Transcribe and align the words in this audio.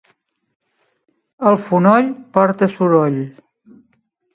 El 1.51 1.59
fonoll 1.67 2.11
porta 2.39 2.75
soroll. 2.77 3.25